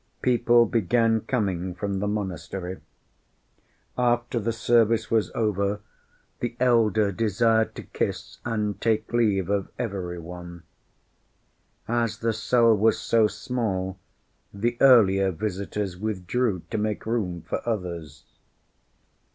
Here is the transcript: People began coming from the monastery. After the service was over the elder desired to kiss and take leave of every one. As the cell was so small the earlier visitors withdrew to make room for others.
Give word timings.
People 0.23 0.65
began 0.65 1.21
coming 1.21 1.75
from 1.75 1.99
the 1.99 2.07
monastery. 2.07 2.79
After 3.95 4.39
the 4.39 4.51
service 4.51 5.11
was 5.11 5.29
over 5.35 5.79
the 6.39 6.55
elder 6.59 7.11
desired 7.11 7.75
to 7.75 7.83
kiss 7.83 8.39
and 8.43 8.81
take 8.81 9.13
leave 9.13 9.47
of 9.51 9.69
every 9.77 10.17
one. 10.17 10.63
As 11.87 12.17
the 12.17 12.33
cell 12.33 12.75
was 12.75 12.97
so 12.99 13.27
small 13.27 13.99
the 14.51 14.75
earlier 14.81 15.29
visitors 15.29 15.95
withdrew 15.95 16.63
to 16.71 16.79
make 16.79 17.05
room 17.05 17.43
for 17.43 17.61
others. 17.69 18.25